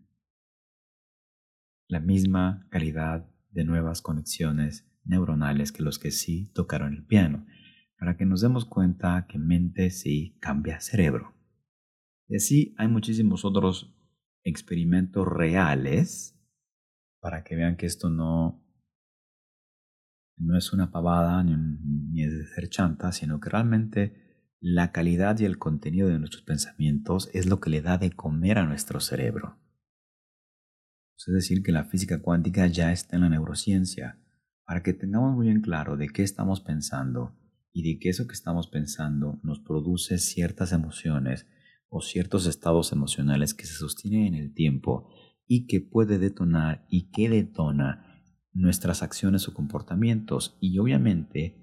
la 1.89 2.01
misma 2.01 2.67
calidad 2.71 3.31
de 3.51 3.65
nuevas 3.65 4.03
conexiones 4.03 4.91
neuronales 5.05 5.73
que 5.73 5.83
los 5.83 5.99
que 5.99 6.11
sí 6.11 6.51
tocaron 6.53 6.95
el 6.95 7.05
piano, 7.05 7.47
para 7.99 8.17
que 8.17 8.27
nos 8.27 8.41
demos 8.41 8.65
cuenta 8.65 9.27
que 9.29 9.39
mente 9.39 9.91
sí 9.91 10.37
cambia 10.41 10.81
cerebro. 10.81 11.35
Y 12.29 12.37
así 12.37 12.75
hay 12.77 12.89
muchísimos 12.89 13.45
otros 13.45 13.95
experimentos 14.43 15.27
reales 15.27 16.39
para 17.21 17.45
que 17.45 17.57
vean 17.57 17.77
que 17.77 17.87
esto 17.87 18.11
no, 18.11 18.66
no 20.37 20.57
es 20.57 20.73
una 20.73 20.91
pavada 20.91 21.43
ni, 21.43 22.23
es 22.23 22.33
de 22.33 22.47
ser 22.47 22.69
chanta, 22.69 23.13
sino 23.13 23.41
que 23.41 23.51
realmente 23.51 24.47
la 24.61 24.93
calidad 24.93 25.39
y 25.39 25.45
el 25.45 25.59
contenido 25.59 26.09
de 26.09 26.19
nuestros 26.19 26.43
pensamientos 26.43 27.31
es 27.33 27.47
lo 27.47 27.61
que 27.61 27.71
le 27.71 27.83
da 27.83 27.99
de 27.99 28.11
comer 28.13 28.59
a 28.59 28.67
nuestro 28.67 29.01
cerebro. 29.01 29.59
Es 31.17 31.33
decir, 31.33 31.63
que 31.63 31.73
la 31.73 31.85
física 31.85 32.21
cuántica 32.21 32.67
ya 32.67 32.93
está 32.93 33.17
en 33.17 33.23
la 33.23 33.29
neurociencia, 33.29 34.21
para 34.65 34.83
que 34.83 34.93
tengamos 34.93 35.35
muy 35.35 35.49
en 35.49 35.61
claro 35.61 35.97
de 35.97 36.09
qué 36.09 36.23
estamos 36.23 36.61
pensando 36.61 37.37
y 37.73 37.83
de 37.83 37.99
que 37.99 38.11
eso 38.11 38.27
que 38.27 38.35
estamos 38.35 38.69
pensando 38.69 39.41
nos 39.43 39.61
produce 39.61 40.19
ciertas 40.19 40.73
emociones 40.73 41.47
o 41.89 42.01
ciertos 42.01 42.47
estados 42.47 42.93
emocionales 42.93 43.55
que 43.55 43.67
se 43.67 43.75
sostienen 43.75 44.35
en 44.35 44.43
el 44.43 44.55
tiempo 44.55 45.09
y 45.47 45.67
que 45.67 45.81
puede 45.81 46.19
detonar 46.19 46.85
y 46.89 47.11
que 47.11 47.29
detona 47.29 48.06
nuestras 48.57 49.03
acciones 49.03 49.49
o 49.49 49.55
comportamientos 49.55 50.57
y 50.61 50.79
obviamente 50.79 51.63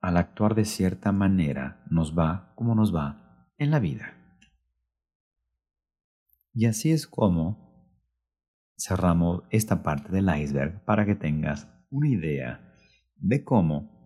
al 0.00 0.16
actuar 0.16 0.54
de 0.54 0.64
cierta 0.64 1.12
manera 1.12 1.84
nos 1.90 2.16
va 2.16 2.54
como 2.56 2.74
nos 2.74 2.94
va 2.94 3.52
en 3.58 3.70
la 3.70 3.80
vida. 3.80 4.14
Y 6.54 6.66
así 6.66 6.92
es 6.92 7.06
como 7.06 7.68
cerramos 8.76 9.42
esta 9.50 9.82
parte 9.82 10.10
del 10.10 10.30
iceberg 10.34 10.84
para 10.84 11.04
que 11.04 11.14
tengas 11.14 11.68
una 11.90 12.08
idea 12.08 12.72
de 13.16 13.44
cómo 13.44 13.98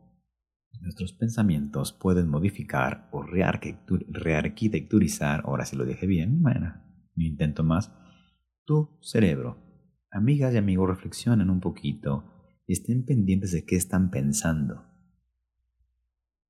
nuestros 0.80 1.12
pensamientos 1.12 1.92
pueden 1.92 2.28
modificar 2.28 3.08
o 3.12 3.22
rearquitecturizar, 3.22 5.42
ahora 5.44 5.64
si 5.64 5.76
lo 5.76 5.84
dije 5.84 6.06
bien, 6.06 6.42
bueno, 6.42 6.74
un 7.14 7.22
intento 7.22 7.62
más, 7.62 7.92
tu 8.64 8.98
cerebro. 9.00 9.71
Amigas 10.14 10.52
y 10.52 10.58
amigos, 10.58 10.90
reflexionen 10.90 11.48
un 11.48 11.60
poquito 11.60 12.24
y 12.66 12.74
estén 12.74 13.06
pendientes 13.06 13.50
de 13.52 13.64
qué 13.64 13.76
están 13.76 14.10
pensando. 14.10 14.84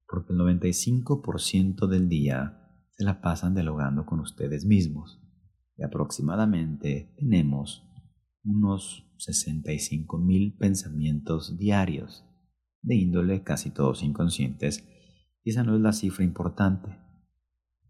Porque 0.08 0.32
el 0.32 0.40
95% 0.40 1.86
del 1.86 2.08
día 2.08 2.58
se 2.90 3.04
la 3.04 3.20
pasan 3.20 3.54
dialogando 3.54 4.04
con 4.04 4.18
ustedes 4.18 4.64
mismos. 4.64 5.22
Y 5.76 5.84
aproximadamente 5.84 7.14
tenemos 7.16 7.88
unos 8.42 9.08
65 9.18 10.18
mil 10.18 10.56
pensamientos 10.56 11.56
diarios, 11.56 12.24
de 12.82 12.96
índole 12.96 13.44
casi 13.44 13.70
todos 13.70 14.02
inconscientes, 14.02 14.84
y 15.44 15.50
esa 15.50 15.62
no 15.62 15.76
es 15.76 15.80
la 15.80 15.92
cifra 15.92 16.24
importante, 16.24 16.98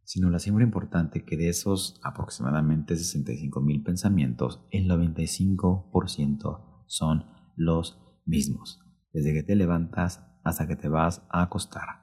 sino 0.05 0.31
la 0.31 0.39
cifra 0.39 0.63
importante 0.63 1.25
que 1.25 1.37
de 1.37 1.49
esos 1.49 2.01
aproximadamente 2.03 2.97
65 2.97 3.61
mil 3.61 3.83
pensamientos, 3.83 4.67
el 4.71 4.89
95% 4.89 6.85
son 6.87 7.27
los 7.57 7.99
mismos, 8.25 8.81
desde 9.13 9.33
que 9.33 9.43
te 9.43 9.57
levantas 9.57 10.25
hasta 10.45 10.67
que 10.67 10.77
te 10.77 10.89
vas 10.89 11.23
a 11.31 11.43
acostar. 11.43 12.03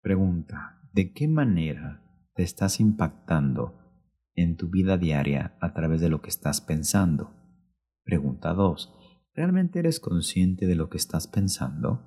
Pregunta, 0.00 0.80
¿de 0.92 1.12
qué 1.12 1.28
manera 1.28 2.02
te 2.34 2.42
estás 2.42 2.80
impactando 2.80 3.78
en 4.34 4.56
tu 4.56 4.70
vida 4.70 4.96
diaria 4.96 5.56
a 5.60 5.74
través 5.74 6.00
de 6.00 6.08
lo 6.08 6.22
que 6.22 6.30
estás 6.30 6.60
pensando? 6.60 7.34
Pregunta 8.04 8.54
2. 8.54 8.94
¿Realmente 9.34 9.80
eres 9.80 10.00
consciente 10.00 10.66
de 10.66 10.74
lo 10.74 10.88
que 10.88 10.96
estás 10.96 11.26
pensando? 11.26 12.02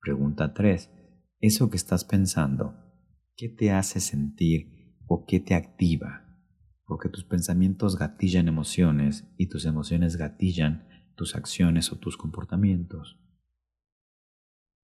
Pregunta 0.00 0.52
3. 0.52 0.90
¿Eso 1.40 1.70
que 1.70 1.76
estás 1.76 2.04
pensando, 2.04 2.87
qué 3.38 3.48
te 3.48 3.70
hace 3.70 4.00
sentir 4.00 4.96
o 5.06 5.24
qué 5.24 5.38
te 5.40 5.54
activa? 5.54 6.26
Porque 6.84 7.08
tus 7.08 7.24
pensamientos 7.24 7.96
gatillan 7.96 8.48
emociones 8.48 9.32
y 9.38 9.48
tus 9.48 9.64
emociones 9.64 10.16
gatillan 10.16 10.88
tus 11.14 11.36
acciones 11.36 11.92
o 11.92 11.96
tus 11.96 12.16
comportamientos. 12.16 13.18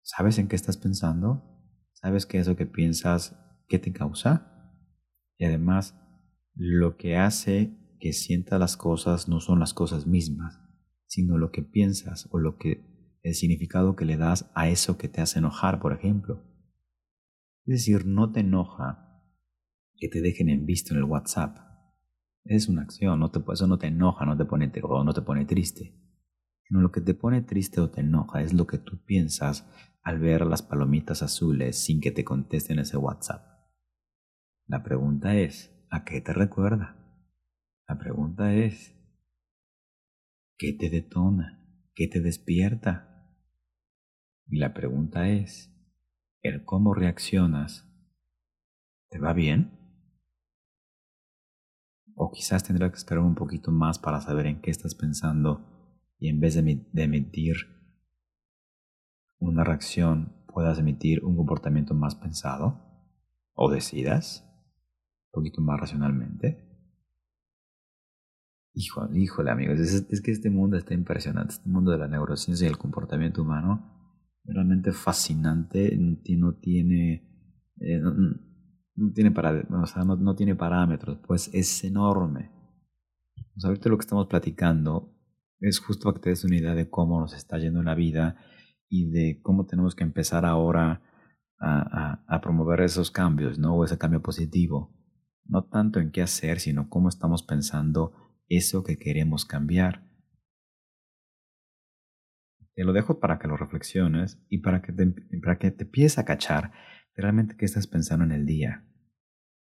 ¿Sabes 0.04 0.38
en 0.38 0.48
qué 0.48 0.56
estás 0.56 0.78
pensando? 0.78 1.44
¿Sabes 1.94 2.26
qué 2.26 2.38
es 2.38 2.48
lo 2.48 2.56
que 2.56 2.68
piensas 2.68 3.36
que 3.68 3.80
te 3.80 3.92
causa? 3.92 4.72
Y 5.38 5.46
además, 5.46 5.96
lo 6.54 6.96
que 6.98 7.18
hace 7.18 7.98
que 8.00 8.14
sientas 8.14 8.60
las 8.60 8.78
cosas 8.78 9.28
no 9.28 9.40
son 9.40 9.60
las 9.60 9.74
cosas 9.74 10.06
mismas, 10.06 10.60
sino 11.08 11.38
lo 11.38 11.52
que 11.52 11.64
piensas 11.64 12.28
o 12.32 12.38
lo 12.38 12.58
que 12.58 13.18
el 13.24 13.34
significado 13.34 13.96
que 13.96 14.06
le 14.06 14.18
das 14.18 14.52
a 14.54 14.70
eso 14.70 14.98
que 14.98 15.08
te 15.08 15.22
hace 15.22 15.40
enojar, 15.40 15.80
por 15.80 15.94
ejemplo. 15.94 16.53
Es 17.66 17.80
decir, 17.80 18.06
no 18.06 18.32
te 18.32 18.42
enoja 18.42 19.22
que 19.96 20.10
te 20.10 20.22
dejen 20.22 20.50
en 20.50 20.66
visto 20.66 20.94
en 20.94 21.00
el 21.00 21.06
WhatsApp. 21.06 21.58
Es 22.44 22.68
una 22.68 22.82
acción, 22.82 23.20
no 23.20 23.32
te, 23.32 23.40
eso 23.54 23.68
no 23.68 23.78
te 23.78 23.88
enoja, 23.88 24.26
no 24.26 24.36
te 24.36 24.46
pone, 24.46 24.70
no 24.70 25.14
te 25.14 25.22
pone 25.22 25.46
triste. 25.46 25.98
Lo 26.70 26.92
que 26.92 27.02
te 27.02 27.14
pone 27.14 27.42
triste 27.42 27.80
o 27.80 27.90
te 27.90 28.02
enoja 28.02 28.42
es 28.42 28.54
lo 28.54 28.68
que 28.68 28.80
tú 28.80 29.04
piensas 29.06 29.70
al 30.02 30.20
ver 30.20 30.46
las 30.46 30.62
palomitas 30.62 31.24
azules 31.24 31.78
sin 31.78 32.02
que 32.02 32.12
te 32.12 32.26
contesten 32.26 32.80
ese 32.80 32.98
WhatsApp. 32.98 33.46
La 34.68 34.84
pregunta 34.84 35.36
es, 35.36 35.72
¿a 35.90 36.04
qué 36.04 36.20
te 36.20 36.34
recuerda? 36.34 36.98
La 37.88 37.98
pregunta 37.98 38.54
es, 38.54 38.94
¿qué 40.58 40.74
te 40.74 40.90
detona? 40.90 41.64
¿Qué 41.94 42.08
te 42.08 42.22
despierta? 42.22 43.38
Y 44.48 44.58
la 44.58 44.74
pregunta 44.74 45.30
es, 45.30 45.73
¿el 46.44 46.66
cómo 46.66 46.94
reaccionas? 46.94 47.90
¿Te 49.10 49.18
va 49.18 49.34
bien? 49.34 49.80
O 52.16 52.32
quizás 52.32 52.64
tendrás 52.64 52.92
que 52.92 52.98
esperar 52.98 53.24
un 53.24 53.34
poquito 53.34 53.72
más 53.72 53.98
para 53.98 54.22
saber 54.22 54.46
en 54.46 54.62
qué 54.62 54.70
estás 54.70 54.94
pensando 54.94 55.74
y 56.20 56.30
en 56.30 56.40
vez 56.40 56.56
de, 56.56 57.04
emitir 57.04 57.56
una 59.40 59.64
reacción 59.64 60.46
puedas 60.48 60.78
emitir 60.80 61.24
un 61.26 61.36
comportamiento 61.36 61.96
más 61.96 62.16
pensado 62.16 62.80
o 63.54 63.72
decidas 63.72 64.46
un 65.28 65.32
poquito 65.32 65.62
más 65.62 65.80
racionalmente. 65.80 66.70
Híjole, 68.76 69.20
híjole 69.20 69.52
amigos, 69.52 69.80
es, 69.80 70.22
que 70.22 70.32
este 70.32 70.50
mundo 70.50 70.78
está 70.78 70.94
impresionante, 70.94 71.54
este 71.54 71.70
mundo 71.70 71.92
de 71.92 72.00
la 72.00 72.08
neurociencia 72.08 72.68
y 72.68 72.70
el 72.70 72.78
comportamiento 72.78 73.42
humano, 73.42 73.93
realmente 74.46 74.92
fascinante, 74.92 75.98
no, 75.98 76.54
tiene, 76.56 77.28
eh, 77.80 78.00
no, 78.00 79.12
tiene 79.14 79.32
para, 79.32 79.64
no, 79.64 80.36
tiene 80.36 80.56
parámetros, 80.56 81.20
pues 81.26 81.50
es 81.54 81.84
enorme. 81.84 82.52
ahorita 83.64 83.90
lo 83.90 83.98
que 83.98 84.04
estamos 84.04 84.28
platicando 84.28 85.16
es 85.60 85.80
justo 85.80 86.06
para 86.06 86.16
que 86.16 86.24
te 86.24 86.30
des 86.30 86.44
una 86.44 86.58
idea 86.58 86.76
de 86.76 86.90
cómo 86.90 87.20
nos 87.20 87.34
está 87.34 87.58
yendo 87.58 87.80
en 87.80 87.86
la 87.86 87.96
vida 87.96 88.38
y 88.90 89.10
de 89.10 89.42
cómo 89.42 89.66
tenemos 89.66 89.96
que 89.96 90.04
empezar 90.04 90.46
ahora 90.46 91.02
a, 91.60 92.24
a, 92.28 92.42
promover 92.42 92.82
esos 92.82 93.10
cambios, 93.10 93.58
¿no? 93.58 93.76
O 93.76 93.86
ese 93.86 93.98
cambio 93.98 94.22
positivo. 94.22 94.94
No 95.46 95.64
tanto 95.64 96.02
en 96.02 96.12
qué 96.12 96.22
hacer, 96.22 96.60
sino 96.60 96.90
cómo 96.90 97.08
estamos 97.08 97.44
pensando 97.44 98.12
eso 98.50 98.84
que 98.84 98.98
queremos 98.98 99.46
cambiar. 99.46 100.04
Te 102.76 102.84
lo 102.84 102.94
dejo 102.94 103.20
para 103.20 103.38
que 103.40 103.48
lo 103.48 103.58
reflexiones 103.58 104.44
y 104.50 104.60
para 104.60 104.82
que 104.82 104.92
te, 104.94 105.08
para 105.42 105.58
que 105.58 105.72
te 105.72 105.84
empieces 105.84 106.18
a 106.18 106.26
cachar 106.26 106.72
realmente 107.16 107.56
qué 107.56 107.66
estás 107.66 107.88
pensando 107.88 108.26
en 108.26 108.32
el 108.32 108.46
día. 108.46 108.86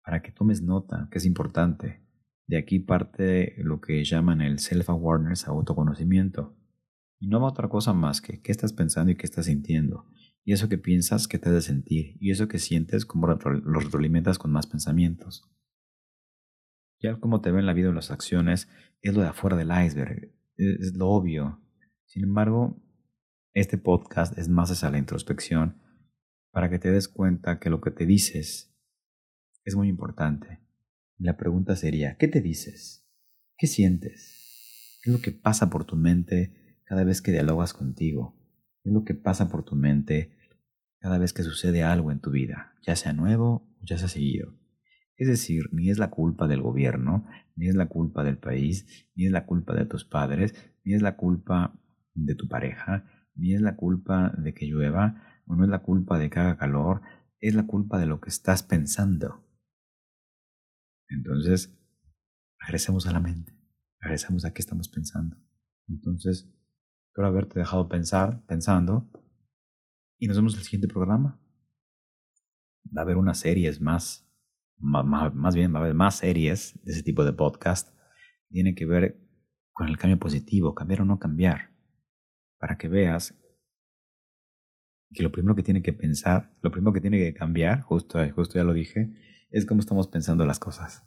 Para 0.04 0.22
que 0.22 0.32
tomes 0.32 0.62
nota, 0.62 1.08
que 1.12 1.18
es 1.18 1.26
importante. 1.26 2.06
De 2.48 2.58
aquí 2.58 2.80
parte 2.80 3.56
lo 3.58 3.82
que 3.82 4.04
llaman 4.04 4.42
el 4.42 4.60
self-awareness, 4.60 5.48
autoconocimiento. 5.48 6.58
Y 7.20 7.28
no 7.28 7.40
va 7.42 7.50
otra 7.50 7.70
cosa 7.70 7.94
más 7.94 8.22
que 8.22 8.42
qué 8.42 8.52
estás 8.52 8.74
pensando 8.74 9.12
y 9.12 9.16
qué 9.16 9.26
estás 9.26 9.46
sintiendo. 9.46 10.08
Y 10.46 10.52
eso 10.52 10.68
que 10.68 10.78
piensas, 10.78 11.28
qué 11.28 11.40
te 11.40 11.50
de 11.50 11.62
sentir. 11.62 12.18
Y 12.20 12.32
eso 12.32 12.48
que 12.50 12.60
sientes, 12.60 13.06
cómo 13.06 13.28
lo 13.28 13.80
retroalimentas 13.80 14.38
con 14.38 14.52
más 14.52 14.68
pensamientos. 14.68 15.50
Ya 17.02 17.20
como 17.20 17.42
te 17.42 17.52
ven 17.52 17.66
la 17.66 17.74
vida 17.74 17.90
o 17.90 17.94
las 17.94 18.12
acciones, 18.12 18.70
es 19.02 19.14
lo 19.14 19.22
de 19.22 19.30
afuera 19.30 19.56
del 19.56 19.72
iceberg. 19.86 20.34
Es 20.58 20.96
lo 20.96 21.10
obvio. 21.10 21.62
Sin 22.06 22.24
embargo, 22.24 22.83
este 23.54 23.78
podcast 23.78 24.36
es 24.40 24.50
más 24.50 24.72
hacia 24.72 24.90
la 24.90 24.98
introspección 24.98 25.80
para 26.52 26.70
que 26.72 26.80
te 26.80 26.92
des 26.92 27.08
cuenta 27.08 27.60
que 27.60 27.70
lo 27.70 27.82
que 27.82 27.92
te 27.92 28.08
dices 28.08 28.76
es 29.64 29.76
muy 29.76 29.90
importante. 29.90 30.60
La 31.20 31.38
pregunta 31.38 31.76
sería, 31.76 32.18
¿qué 32.18 32.28
te 32.28 32.42
dices? 32.42 33.08
¿Qué 33.56 33.68
sientes? 33.68 35.00
¿Qué 35.04 35.12
es 35.12 35.16
lo 35.16 35.22
que 35.22 35.32
pasa 35.32 35.70
por 35.70 35.86
tu 35.86 35.96
mente 35.96 36.82
cada 36.86 37.04
vez 37.04 37.22
que 37.22 37.32
dialogas 37.32 37.74
contigo? 37.74 38.36
¿Qué 38.82 38.90
es 38.90 38.94
lo 38.94 39.04
que 39.04 39.14
pasa 39.14 39.50
por 39.50 39.64
tu 39.64 39.76
mente 39.76 40.36
cada 41.00 41.20
vez 41.20 41.32
que 41.32 41.44
sucede 41.44 41.84
algo 41.84 42.12
en 42.12 42.22
tu 42.22 42.32
vida, 42.32 42.74
ya 42.82 42.96
sea 42.96 43.14
nuevo 43.14 43.78
o 43.80 43.86
ya 43.86 44.00
sea 44.00 44.08
seguido? 44.08 44.58
Es 45.16 45.28
decir, 45.28 45.70
ni 45.72 45.92
es 45.92 46.00
la 46.00 46.10
culpa 46.10 46.48
del 46.48 46.62
gobierno, 46.62 47.28
ni 47.56 47.70
es 47.70 47.76
la 47.76 47.86
culpa 47.86 48.24
del 48.24 48.40
país, 48.40 49.12
ni 49.14 49.28
es 49.28 49.32
la 49.32 49.46
culpa 49.46 49.76
de 49.76 49.86
tus 49.86 50.06
padres, 50.06 50.56
ni 50.84 50.96
es 50.96 51.04
la 51.04 51.18
culpa 51.18 51.80
de 52.16 52.34
tu 52.34 52.48
pareja, 52.48 53.06
ni 53.36 53.54
es 53.54 53.62
la 53.62 53.76
culpa 53.76 54.34
de 54.38 54.54
que 54.54 54.66
llueva, 54.66 55.42
o 55.46 55.56
no 55.56 55.64
es 55.64 55.70
la 55.70 55.80
culpa 55.80 56.18
de 56.20 56.30
que 56.30 56.40
haga 56.40 56.58
calor, 56.58 57.02
es 57.40 57.56
la 57.56 57.66
culpa 57.66 58.00
de 58.00 58.06
lo 58.06 58.22
que 58.22 58.30
estás 58.30 58.64
pensando. 58.64 59.44
Entonces, 61.10 61.78
regresemos 62.60 63.06
a 63.08 63.12
la 63.12 63.20
mente, 63.20 63.54
regresemos 64.00 64.46
a 64.46 64.54
qué 64.54 64.62
estamos 64.62 64.88
pensando. 64.90 65.38
Entonces, 65.88 66.50
espero 67.08 67.28
haberte 67.28 67.60
dejado 67.60 67.90
pensar, 67.90 68.46
pensando, 68.46 69.12
y 70.18 70.28
nos 70.28 70.38
vemos 70.38 70.54
en 70.54 70.60
el 70.60 70.66
siguiente 70.66 70.88
programa. 70.88 71.40
Va 72.96 73.02
a 73.02 73.04
haber 73.04 73.18
unas 73.18 73.40
series 73.40 73.82
más, 73.82 74.30
más, 74.78 75.34
más 75.34 75.56
bien 75.56 75.74
va 75.74 75.80
a 75.80 75.82
haber 75.82 75.96
más 75.96 76.16
series 76.16 76.80
de 76.84 76.94
ese 76.94 77.04
tipo 77.04 77.26
de 77.26 77.34
podcast. 77.34 77.94
Tiene 78.50 78.76
que 78.76 78.86
ver 78.86 79.20
con 79.74 79.88
el 79.88 79.98
cambio 79.98 80.20
positivo, 80.20 80.76
cambiar 80.76 81.02
o 81.02 81.06
no 81.06 81.20
cambiar 81.20 81.73
para 82.64 82.78
que 82.78 82.88
veas 82.88 83.38
que 85.14 85.22
lo 85.22 85.34
primero 85.34 85.54
que 85.54 85.64
tiene 85.64 85.82
que 85.82 85.92
pensar, 85.92 86.56
lo 86.62 86.72
primero 86.72 86.94
que 86.94 87.02
tiene 87.02 87.18
que 87.18 87.34
cambiar, 87.34 87.82
justo, 87.82 88.20
justo 88.34 88.58
ya 88.58 88.64
lo 88.64 88.72
dije, 88.72 89.10
es 89.52 89.66
cómo 89.66 89.82
estamos 89.82 90.08
pensando 90.08 90.46
las 90.46 90.60
cosas. 90.60 91.04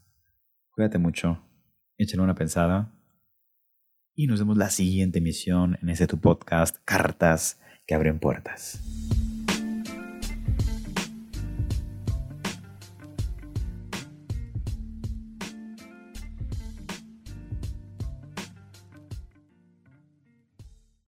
Cuídate 0.73 0.99
mucho, 0.99 1.49
échale 1.97 2.23
una 2.23 2.35
pensada 2.35 2.95
y 4.15 4.27
nos 4.27 4.39
vemos 4.41 4.59
la 4.59 4.69
siguiente 4.69 5.21
emisión 5.21 5.79
en 5.81 5.89
ese 5.89 6.07
tu 6.07 6.21
podcast, 6.21 6.77
Cartas 6.85 7.59
que 7.87 7.95
abren 7.95 8.19
puertas. 8.19 9.26